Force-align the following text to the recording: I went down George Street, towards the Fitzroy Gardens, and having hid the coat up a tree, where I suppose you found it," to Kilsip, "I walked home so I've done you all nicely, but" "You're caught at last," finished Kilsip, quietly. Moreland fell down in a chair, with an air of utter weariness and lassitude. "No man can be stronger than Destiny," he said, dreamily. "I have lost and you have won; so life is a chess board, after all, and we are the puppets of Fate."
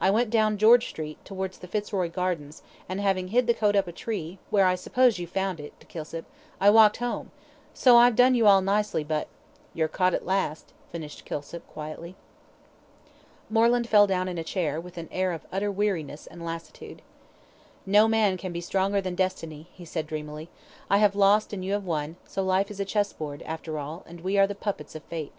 I 0.00 0.08
went 0.08 0.30
down 0.30 0.56
George 0.56 0.86
Street, 0.88 1.18
towards 1.24 1.58
the 1.58 1.66
Fitzroy 1.66 2.08
Gardens, 2.08 2.62
and 2.88 3.00
having 3.00 3.26
hid 3.34 3.48
the 3.48 3.52
coat 3.54 3.74
up 3.74 3.88
a 3.88 3.90
tree, 3.90 4.38
where 4.48 4.66
I 4.66 4.76
suppose 4.76 5.18
you 5.18 5.26
found 5.26 5.58
it," 5.58 5.80
to 5.80 5.86
Kilsip, 5.88 6.26
"I 6.60 6.70
walked 6.70 6.98
home 6.98 7.32
so 7.72 7.96
I've 7.96 8.14
done 8.14 8.36
you 8.36 8.46
all 8.46 8.60
nicely, 8.60 9.02
but" 9.02 9.26
"You're 9.74 9.88
caught 9.88 10.14
at 10.14 10.24
last," 10.24 10.72
finished 10.92 11.24
Kilsip, 11.24 11.66
quietly. 11.66 12.14
Moreland 13.50 13.88
fell 13.88 14.06
down 14.06 14.28
in 14.28 14.38
a 14.38 14.44
chair, 14.44 14.80
with 14.80 14.96
an 14.96 15.08
air 15.10 15.32
of 15.32 15.44
utter 15.50 15.72
weariness 15.72 16.28
and 16.28 16.44
lassitude. 16.44 17.02
"No 17.84 18.06
man 18.06 18.36
can 18.36 18.52
be 18.52 18.60
stronger 18.60 19.00
than 19.00 19.16
Destiny," 19.16 19.66
he 19.72 19.84
said, 19.84 20.06
dreamily. 20.06 20.50
"I 20.88 20.98
have 20.98 21.16
lost 21.16 21.52
and 21.52 21.64
you 21.64 21.72
have 21.72 21.84
won; 21.84 22.14
so 22.28 22.44
life 22.44 22.70
is 22.70 22.78
a 22.78 22.84
chess 22.84 23.12
board, 23.12 23.42
after 23.42 23.76
all, 23.76 24.04
and 24.06 24.20
we 24.20 24.38
are 24.38 24.46
the 24.46 24.54
puppets 24.54 24.94
of 24.94 25.02
Fate." 25.02 25.32